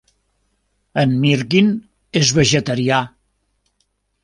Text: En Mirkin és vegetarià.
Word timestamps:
En 1.01 1.13
Mirkin 1.25 1.69
és 2.23 2.33
vegetarià. 2.41 3.05